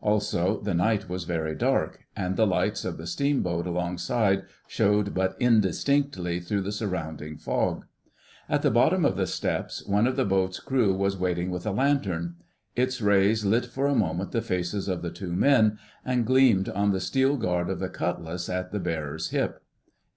Also 0.00 0.58
the 0.60 0.74
night 0.74 1.08
was 1.08 1.22
very 1.22 1.54
dark, 1.54 2.06
and 2.16 2.34
the 2.34 2.44
lights 2.44 2.84
of 2.84 2.96
the 2.96 3.06
steamboat 3.06 3.68
alongside 3.68 4.42
showed 4.66 5.14
but 5.14 5.36
indistinctly 5.38 6.40
through 6.40 6.60
the 6.62 6.72
surrounding 6.72 7.36
fog. 7.36 7.86
At 8.48 8.62
the 8.62 8.70
bottom 8.72 9.04
of 9.04 9.16
the 9.16 9.28
steps 9.28 9.86
one 9.86 10.08
of 10.08 10.16
the 10.16 10.24
boat's 10.24 10.58
crew 10.58 10.92
was 10.92 11.16
waiting 11.16 11.52
with 11.52 11.64
a 11.66 11.70
lantern. 11.70 12.34
Its 12.74 13.00
rays 13.00 13.44
lit 13.44 13.66
for 13.66 13.86
a 13.86 13.94
minute 13.94 14.32
the 14.32 14.42
faces 14.42 14.88
of 14.88 15.02
the 15.02 15.12
two 15.12 15.32
men, 15.36 15.78
and 16.04 16.26
gleamed 16.26 16.68
on 16.68 16.90
the 16.90 16.98
steel 16.98 17.36
guard 17.36 17.70
of 17.70 17.78
the 17.78 17.88
cutlass 17.88 18.48
at 18.48 18.72
the 18.72 18.80
bearer's 18.80 19.28
hip. 19.30 19.62